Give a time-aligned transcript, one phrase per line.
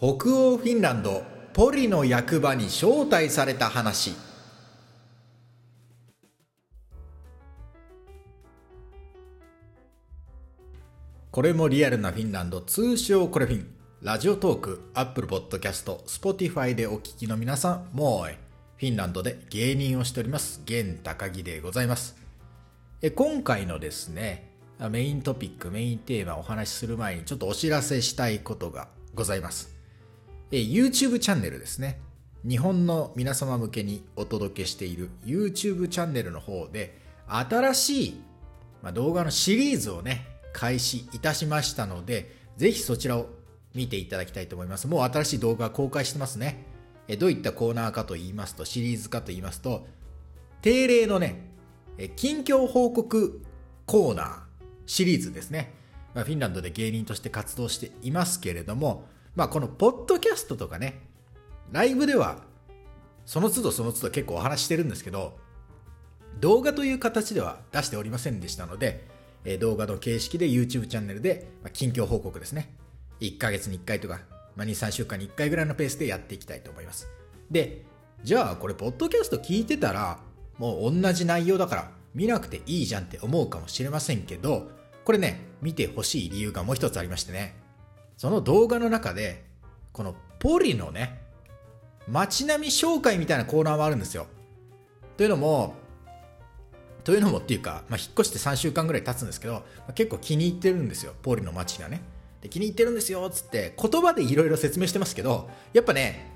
[0.00, 1.22] 北欧フィンランド
[1.52, 4.14] ポリの役場に招待された話。
[11.30, 13.74] これもリアルなフィンランド通称これフィン。
[14.00, 18.34] ラジオトークアップルポッドキャストスポティファイでお聞きの皆さんもう
[18.78, 22.16] フィンランドで芸人をしております現高木でございます。
[23.02, 29.79] え今回のですねメイントピックメインテーマをお話しする前にちょっとお知らせしたいことがございます。
[30.52, 32.00] え YouTube チャンネルですね
[32.46, 38.20] 日本の皆様向けにお届けしている YouTube チャンネルの方で新しい、
[38.82, 43.28] ま、動画のシリーズをね開始いたしましたので、ぜひそちらを
[43.74, 44.88] 見ていただきたいと思います。
[44.88, 46.64] もう新しい動画公開してますね。
[47.08, 49.86] えどういったコーナーかと言いますと、シリーズかと言いますと、
[50.62, 51.50] 定例のね、
[52.16, 53.42] 近況報告
[53.86, 54.38] コーナー
[54.86, 55.74] シリーズですね。
[56.14, 61.00] まあ、フィンランドで芸人として活動していますけれども、まあ、このポッドキャストとかね、
[61.70, 62.38] ライブでは、
[63.26, 65.38] その都度その都度結構お話してるんですけど、
[66.40, 69.06] 動画という形では出しておりませんでしたので、
[69.44, 72.74] え動画の形式で YouTube チャンネルで、ま近況報告ですね。
[73.20, 74.20] 1ヶ月に1回とか、
[74.56, 77.08] まあ、2、3週間に1回ぐらいのペースでやっていきたいと思います。
[77.50, 77.84] で、
[78.22, 80.18] じゃあこれ、ポッドキャスト聞いてたら、
[80.58, 84.70] もう同じ内容だから見なくていいじゃんって思うかもしれませんけど、
[85.04, 87.59] これね、見てほしい理由がもう一つありましてね。
[88.20, 89.46] その動画の中で、
[89.94, 91.22] このポリのね、
[92.06, 94.26] 街並み紹介みたいなコーナーもあるんですよ。
[95.16, 95.72] というのも、
[97.02, 102.02] というのもっていうか、まあ、引っ越して3週間ぐらい経つんですけど、まあ、結構気に入ってるんですよ、ポリの街がね。
[102.42, 106.30] で気に入ってるんですよつって言葉でいろいろ説明してますけどやっぱね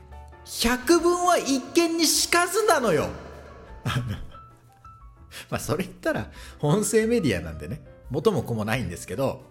[0.62, 3.09] 百聞は一見にしかずなのよ
[5.49, 9.43] まあそれ言ったら音声メディアなんでね元も子もないんですけど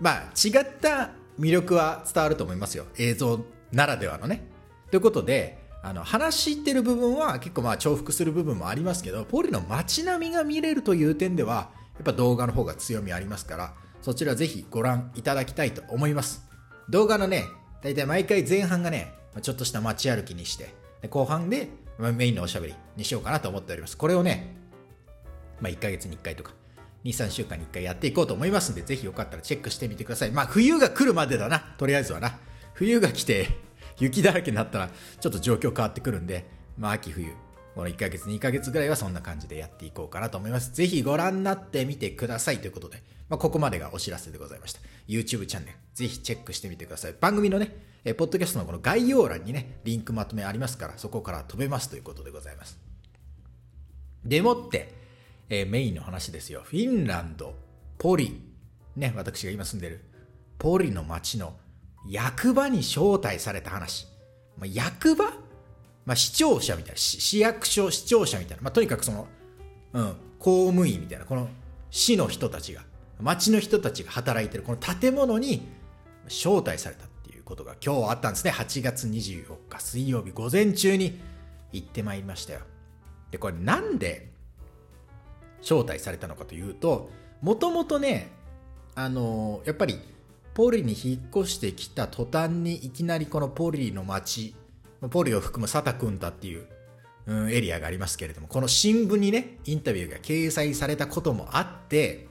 [0.00, 2.86] まあ違った魅力は伝わると思いますよ。
[2.98, 3.40] 映像
[3.72, 4.44] ならではのね。
[4.90, 16.44] ということであの話してる部分は結構まあ重複する部分もありますけどポリの街並みが見れるという点ではやっぱ動画の方が強みありますからそちらぜひご覧いただきたいと思います。
[16.88, 17.46] 動画のね
[17.82, 20.74] 大体毎回前半がねちょっとした街歩きにして
[21.08, 21.68] 後半で
[21.98, 23.96] メインのおしゃべりにしようかなと思っております。
[23.96, 24.54] これをね、
[25.60, 26.52] まあ、1ヶ月に1回とか
[27.04, 32.38] 23週間に1回やっていこうと思いますんでぜひよかったらチェックしてみてくださいまあ冬が来るまでだなとりあえずはな
[32.74, 33.48] 冬が来て
[33.98, 34.90] 雪だらけになったら
[35.20, 36.46] ちょっと状況変わってくるんで、
[36.78, 37.32] まあ、秋冬、
[37.74, 40.72] この1ヶ月、2ヶ月ぐらいはそんな感じでやっていこうかなと思います。
[40.72, 44.80] ぜひご覧になってみてくださいということで、まあ、ここまでがお知らせでございました。
[45.08, 47.14] YouTube チャンネル、ぜひチェックしてみてください。
[47.20, 52.78] 番組のね、えポッドキャストのこの概要欄にね、リンクまとめありますから、そこから飛べますということでございます。
[54.24, 55.01] でもって、
[55.48, 56.62] えー、メインの話ですよ。
[56.64, 57.54] フィンランド、
[57.98, 58.40] ポリ、
[58.96, 60.04] ね、私が今住んでる、
[60.58, 61.56] ポリの街の
[62.08, 64.06] 役場に招待された話。
[64.56, 65.24] まあ、役場？
[66.04, 69.28] まあ、市庁舎みたいな、市役所市庁舎みたいな、まあ、とにかくその、
[69.92, 71.48] うん、公務員みたいな、この
[71.90, 72.82] 市の人たちが、
[73.20, 74.64] 町の人たちが働いてる。
[74.64, 75.68] この建物に
[76.26, 78.50] 招待されたっていうことが今日あったんですね。
[78.50, 81.20] 8月24日水曜日午前中に
[81.72, 82.60] 行ってまいりましたよ。
[83.30, 84.32] で、これなんで
[85.62, 88.30] 招待されたのかというと、もともとね、
[88.94, 89.98] あのー、やっぱり
[90.54, 94.54] ポリに引っ越してきた途端にいきなりこのポリの街、
[95.10, 96.66] ポリを含むサタクンタっていう、
[97.26, 102.28] うん、エリアがありますけれども、この新聞にね、インタビューが掲載されたこともあって、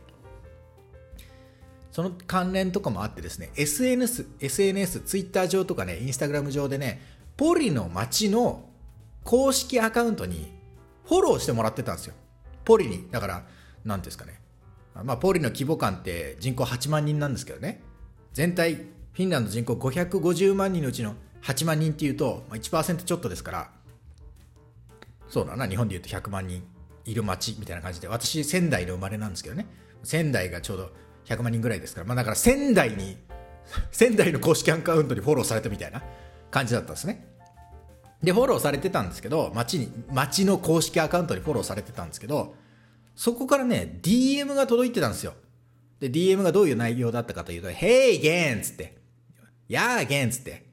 [1.92, 7.02] その関連とかもあってですね、SNS、SNS、ツイッター上とかね、インスタグラム上でね、
[7.36, 8.70] ポリの街の
[9.24, 10.52] 公式アカウントに
[11.06, 12.14] フォローしてもらってたんですよ。
[12.66, 13.08] ポリに。
[13.12, 13.46] だから、
[13.84, 14.40] なんですかね。
[15.04, 17.82] まあ、ポリの規模感って人口8万人なんですけどね。
[18.34, 23.72] 全体フィンランド人口550万人のうちの8万人っていうと1%ちょっとですから
[25.28, 26.64] そうだな日本でいうと100万人
[27.06, 29.68] いる町みたいな感じで私仙台の生まれなんですけどね
[30.04, 30.92] 仙台がちょうど
[31.26, 33.18] 100万人ぐらいですから、まあ、だから仙台に
[33.92, 36.02] 仙台の公式アカウントにフォローされたみたいな
[36.50, 37.28] 感じだったんですね
[38.24, 42.56] でフォローされてたんですけど町に町の公式アカウントにフォローされてたんですけど
[43.16, 45.34] そこからね DM が届いてたんですよ
[46.02, 48.62] で、DM がどういう内容だったかというと、Hey GAN!
[48.62, 48.98] つって、
[49.70, 50.32] Yeah GAN!
[50.32, 50.66] つって、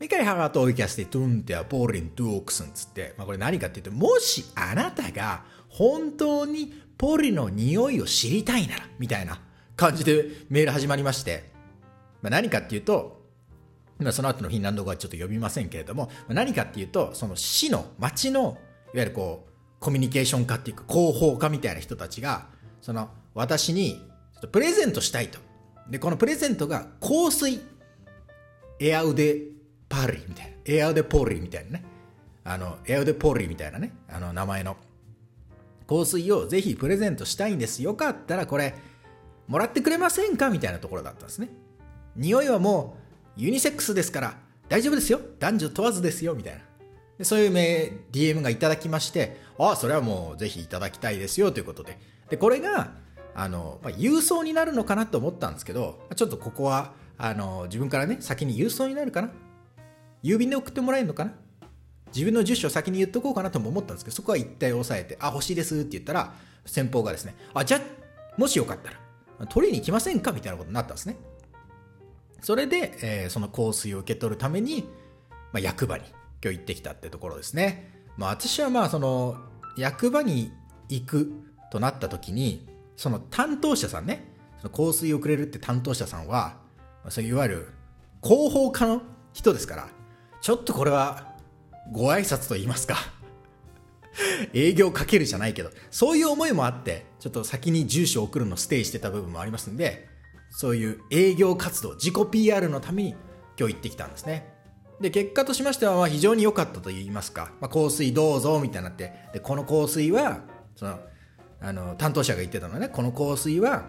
[0.00, 2.72] Mikä har oikeasti tuntea Porin tuoksun?
[2.72, 9.38] つって、まあこれ何かっていうと、もしあなたが本当にポリの匂いを知りたいなら、みたいな
[9.76, 11.50] 感じでメール始まりまして、
[12.22, 13.19] まあ、何かっていうと、
[14.00, 18.56] まあ、その後のフィンランド語はちょっと読みませんけれども、まあ、何かっていうと、その市の、町の、いわ
[18.94, 22.48] ゆるこう、コミュニケーション家っていうか、広報家みたいな人たちが、
[22.80, 24.00] その、私に
[24.52, 25.38] プレゼントしたいと。
[25.88, 27.60] で、このプレゼントが香水、
[28.78, 29.48] エアウデ
[29.88, 31.84] パパーリーみたいな、エアウデポーリーみたいなね、
[32.44, 34.76] あの、エアウデポーリーみたいなね、あの名前の
[35.88, 37.82] 香水をぜひプレゼントしたいんです。
[37.82, 38.74] よかったらこれ、
[39.48, 40.48] もらってくれませんか？
[40.48, 41.50] みたいなところだったんですね。
[42.14, 43.09] 匂いはもう
[43.40, 44.38] ユニセックスですから
[44.68, 45.20] 大丈夫ですよ。
[45.38, 46.34] 男女問わずですよ。
[46.34, 46.60] みたいな。
[47.18, 51.98] でそういう名 DM がいただきまして、ああ、それはもうぜひいただきたいですよということで。
[52.30, 52.92] で、これが、
[53.34, 59.30] あの、まあ、郵送になるのかなと思ったんですけど、ちょっとここは、あの、自分からね、先に郵送になるかな
[60.22, 61.32] 郵便で送ってもらえるのかな
[62.14, 66.34] 自分の住所を先に言っとこうかなとも思ったんですけど、そこは一体押さえて、あ、欲しいですって言ったら、
[66.64, 67.80] 先方がですね、あ、じゃあ、
[68.38, 70.32] もしよかったら、取りに来ませんか？
[70.32, 71.16] みたいなことになったんですね。
[72.42, 74.88] それで、えー、その香水を受け取るために、
[75.52, 76.04] まあ、役場に
[76.42, 77.92] 今日行ってきたってところですね。
[78.16, 79.36] まあ、私はまあ、その、
[79.76, 80.52] 役場に
[80.88, 81.32] 行く
[81.70, 82.66] となった時に、
[82.96, 84.24] その担当者さんね、
[84.60, 86.58] その香水をくれるって担当者さんは、
[87.08, 87.68] そういわゆる
[88.22, 89.02] 広報課の
[89.32, 89.88] 人ですから、
[90.40, 91.34] ちょっとこれは
[91.92, 92.96] ご挨拶と言いますか
[94.52, 100.09] 営業かけるじゃないけど、そういう思いもあって、ちょっと先に住所を送るのをステイしてた部分もありますんで、
[100.50, 103.10] そういう営業活動、自己 PR のために
[103.58, 104.52] 今日行ってきたんですね。
[105.00, 110.40] で、結果としましては、まあ非常に良かったと言いますか、まあ、香水どうぞみたいになって、で、この香水は、
[110.76, 110.98] その、
[111.60, 113.84] あの、担当者が言ってたのはね、この香水は、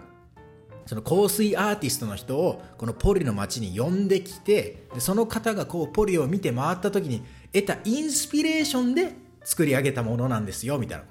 [0.85, 7.23] その香水アーティストの人をこのポリの街に呼んできてでその方がこうポリを見て回った時に
[7.53, 11.05] 得たインスピレーションで作り上げたものなんですよみたいな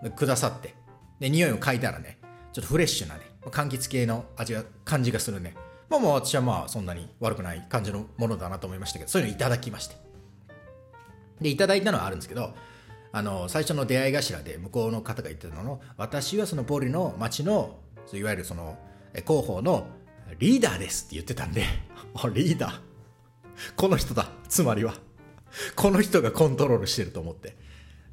[0.00, 0.74] ことくださって
[1.20, 2.18] で匂いを嗅いだらね
[2.52, 5.54] ちょっとフレッシュなね柑橘系の味が感じがするね。
[5.88, 9.96] まあまあ私はまあそんなに悪くない感じのものだなと思いましたけどそういうのいただきまして。
[11.40, 12.54] でいただいたのはあるんですけど
[13.12, 17.78] あの最初の出会い頭で向こうの方が言ってたのの私はそのポリの街の
[18.12, 18.78] いわゆるその
[19.26, 19.86] 広報の
[20.38, 21.64] リーダーですって言ってたんで
[22.34, 22.86] リーダー。
[23.76, 24.94] この人だつまりは。
[25.74, 27.56] この人がコントロールしてると思って。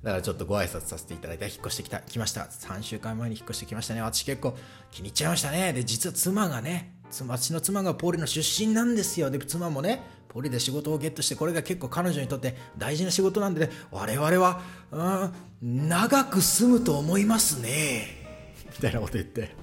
[0.03, 2.41] だからちょっとご挨拶させていただいて、引っ越してきた、来ました。
[2.41, 4.01] 3週間前に引っ越してきましたね。
[4.01, 4.57] 私結構
[4.91, 5.71] 気に入っちゃいましたね。
[5.71, 6.95] で、実は妻がね、
[7.25, 9.31] 私の妻がポリの出身なんですよ。
[9.31, 14.61] で、妻もね、ポリで仕事をゲットして、これが結構彼女にとって大事な仕事なんで、ね、我々は、
[14.91, 18.07] うん、長く住むと思いますね。
[18.73, 19.55] みたいなこと言って。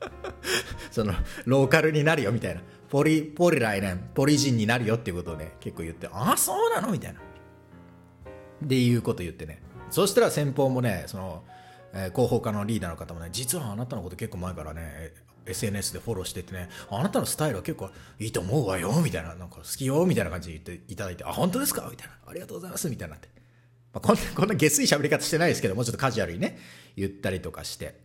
[0.92, 1.14] その、
[1.46, 2.60] ローカルになるよ、みたいな。
[2.90, 6.92] ポリ、ポリ来年、ポリ人になるよっていうことをね、結構言って、ああ、そうなの？
[6.92, 7.20] みたいな。
[8.62, 9.62] でいうこと言ってね。
[9.90, 11.44] そしたら先方もね、その、
[11.92, 15.12] えー、広報課のリーダーの方もね、実はあなたのこと結構前からね、
[15.46, 21.88] SNS でフォローしててね、あなたのスタイルは結構いいと思うわよ、みたいな、なんか好きよ、みたいな感じで言っていただいて、あ、本当ですか？
[21.90, 23.28] みたいな、ありがとうございます、みたいになって。
[23.92, 26.58] まあ、こんな、 こんな下水喋り方してないですけど、もうちょっとカジュアルにね、
[26.96, 28.00] 言ったりとかして。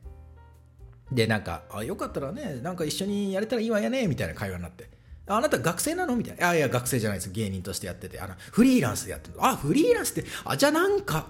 [1.11, 4.89] で、なんか、あ、よかったらね、なんか一緒にやれたらいいわよね、みたいな会話になって。
[5.27, 6.15] あなた学生なの？
[6.15, 6.49] みたいな。
[6.49, 7.31] あ、いや、学生じゃないです。
[7.31, 8.19] 芸人としてやってて。
[8.19, 9.35] あの、フリーランスでやってる。
[9.39, 11.27] あ、フリーランスって、あ、じゃあなんか、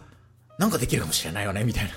[0.57, 1.91] なんかできるかもしれないよねみたいな。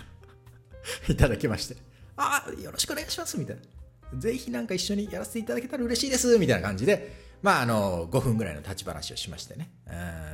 [1.13, 1.77] いただきまして。
[2.17, 4.19] ああ、よろしくお願いしますみたいな。
[4.21, 9.71] ぜひなんか一緒にやらせていただけたら嬉しいですみたいな感じで、まあ、あの、5分ぐらいの立ち話をしましてね、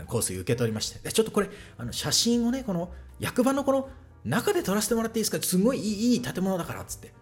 [0.08, 1.12] 香水受け取りまして。
[1.12, 3.90] ちょっとこれ、あの、写真をね、この、役場のこの、
[4.24, 5.42] 中で撮らせてもらっていいですか？
[5.42, 7.12] すごいいい建物だから、っつって。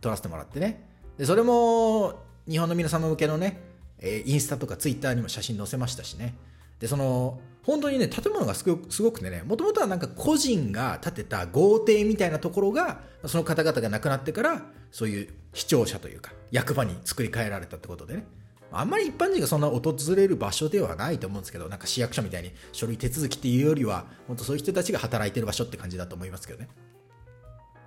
[0.00, 0.88] 撮らせてもらってね。
[1.16, 3.60] で、それも、日本の皆様向けのね、
[4.00, 6.34] え、インスタとかツイッターにも写真載せましたしね。
[6.78, 8.76] で、その、本当にね、建物がすご
[9.12, 18.26] くてね、もともとはなんか個人が建てた豪邸みたいなところが、その方々が亡くなってから、そういう視聴者というか、役場に作り変えられたってことでね。
[18.70, 26.68] あんまり一般人がそんな訪れる場所ではないと思うんですけど、なんか市役所みたいに書類手続きっていうよりは、本当そういう人たちが働いてる場所って感じだと思いますけどね。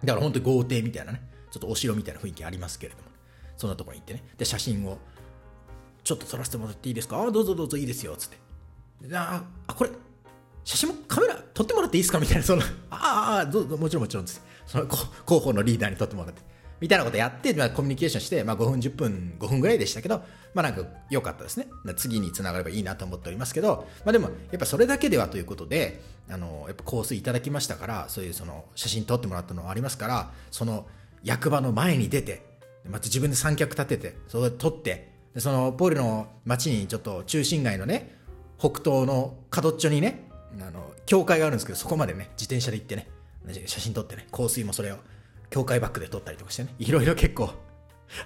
[0.04, 3.10] だから本当に豪邸みたいなね、ちょっとお城みたいな雰囲気ありますけれども、
[3.58, 4.98] そんなところに行ってね、で、写真を
[6.04, 7.22] ちょっと撮らせてもらっていいですか？
[7.22, 8.38] あどうぞどうぞいいですよ、つって。
[9.14, 9.92] あ、あ、これ、
[10.64, 12.20] 写真もカメラ撮ってもらっていいですか？
[12.20, 14.42] みたいな、その、ああ、どうぞ、もちろんもちろんです。
[14.66, 16.42] その広報のリーダーに撮ってもらって。
[16.80, 20.22] みたいなことやって、まあ、コミュニケーションして、まあ、5分、10分、5分ぐらいでしたけど、
[20.54, 21.68] まあ、なんか良かったですね。
[21.96, 30.86] 次につながればいいなと思っておりますけど、まあ、でも、やっぱそれだけではということで、あの、やっぱ香水いただきましたから、そういうその写真撮ってもらったのはありますから、その
[31.24, 32.46] 役場の前に出て、
[32.88, 38.17] また自分で三脚立てて、それ撮って、そのポールの町にちょっと中心街のね
[38.58, 43.08] 北東の角っちょにねあの教会があるんですけどそこまでね自転車で行ってね
[43.66, 44.98] 写真撮ってね香水もそれを
[45.50, 47.52] 教会バッグで撮ったりとかしてねいろいろ結構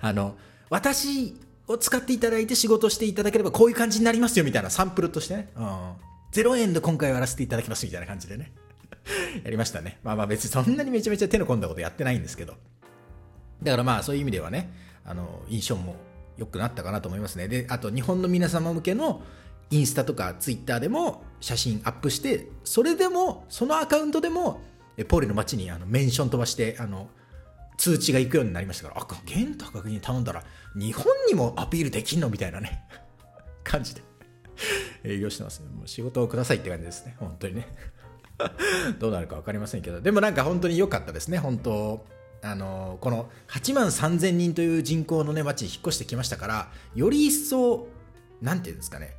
[0.02, 0.36] あの
[0.70, 1.36] 私
[1.68, 5.92] を使っていただいて仕事していただければこういう感じになりますよみたいなサンプルとしてね、うん、
[6.32, 8.52] 0円で今回はやらせていただきますみたいな感じでね。
[9.44, 10.00] やりましたね。
[10.04, 12.56] まあまあ別にそんなにめちゃめちゃ手の込んだことやってないんですけど。
[13.64, 14.72] だからまあそういう意味ではね
[15.06, 15.96] あの印象も
[16.38, 17.48] 良くなったかなと思いますね。
[17.48, 19.24] で、あと日本の皆様向けの
[19.72, 24.62] インスタとかツイッターでも写真アップしてそれでもそのアカウントでも
[25.08, 27.10] ポーリの街にあのメンション飛ばしてあの
[27.78, 30.44] 通知が行くようになりましたからあ玄高に頼んだら
[30.75, 32.84] 日本にもアピールできんのみたいなね
[33.63, 34.04] 感じで
[35.04, 35.70] 営業してますね。
[35.70, 37.16] もう仕事をくださいって感じですね。
[37.18, 37.68] 本当にね。
[39.00, 40.01] どうなるか分かりませんけど。
[40.01, 41.40] でもなんか本当に良かったですね。
[41.40, 42.06] 本当
[42.44, 47.88] あのこの8万3000人という人口のね街に引っ越してきましたからより一層
[48.42, 49.16] なんていうんですかね。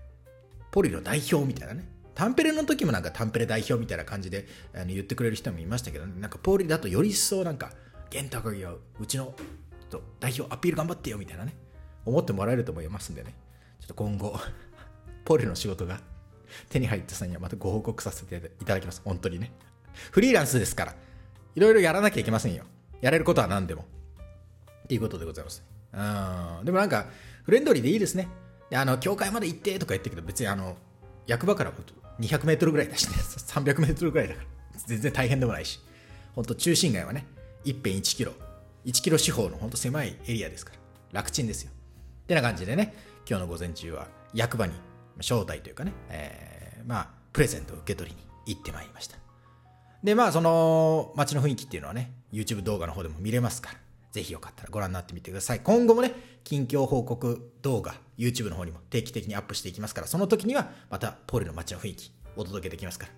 [0.73, 1.85] ポリの代表みたいなね。
[2.15, 7.71] タンペレの時もなんかタンペレ代表みたいな感じであの言ってくれる人もいましたけど、ね、なんかポリだとより一層なんか
[8.11, 9.35] 玄高木はうちの
[9.89, 11.55] と代表アピール頑張ってよみたいなね。
[12.05, 13.35] 思ってもらえると思いますんでね。
[13.81, 14.39] ちょっと今後
[15.25, 16.01] ポリの仕事が
[16.71, 19.03] 手に入った際にはまたご報告させていただきます。
[19.05, 19.53] 本当にね。
[20.11, 20.95] フリーランスですから。
[21.55, 22.65] いろいろやらなきゃいけませんよ。
[23.03, 23.85] やれることは何でも。
[24.85, 25.63] っていうことでございます。
[25.93, 25.97] う
[26.63, 27.07] んでもなんか
[27.45, 28.29] フレンドリーでいいですね。
[28.75, 30.77] あの教会まで行ってとか言ってけど別にあの
[31.27, 31.73] 役場から
[32.21, 34.47] 200メートルぐらいだしね300 メートルぐらいだから
[34.87, 35.81] 全然大変でもないし
[36.35, 37.27] 本当中心街はね
[37.65, 38.33] 1辺1キロ
[38.85, 40.73] 1キロ四方の本当狭いエリアですか
[41.13, 41.71] ら楽ちんですよ。
[41.71, 42.95] ってな感じでね
[43.29, 44.73] 今日の午前中は役場に
[45.19, 49.17] 招待というかね、えー、まあプレゼントを受け取りに行ってまいりました。
[50.03, 53.79] でまあその街の雰囲気っていうのはね YouTube 動画の方でも見れますから
[54.13, 56.13] ぜひよかったらご覧になってみてください今後もね
[56.45, 63.13] 近況報告動画 YouTube の方にも定期的にアップしていきますからその時にはまたポールの街の雰囲気お届けできますから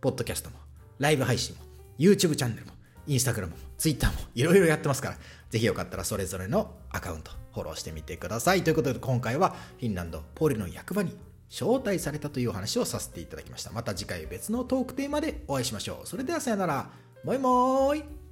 [0.00, 0.56] ポッドキャストも
[0.98, 1.62] ライブ配信も
[1.98, 2.72] YouTube チャンネルも
[3.06, 5.16] インスタグラムもツイッターもいろいろやってますから、
[5.50, 8.64] ぜひよかったらそれぞれのアカウントフォローしてみてください。
[8.64, 11.16] ということで今回はフィンランドポーリの役場に
[11.50, 13.70] 招待されたというお話をさせていただきました。
[13.72, 16.06] また次回別のトークテーマでお会いしましょう。
[16.06, 16.90] それではさよなら。
[17.24, 18.23] バイバーイ